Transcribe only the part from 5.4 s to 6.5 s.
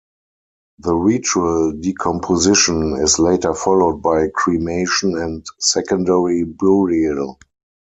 secondary